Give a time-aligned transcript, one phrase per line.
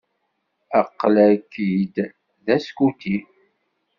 [0.79, 1.95] Aql-ak-id
[2.45, 3.17] d askuti.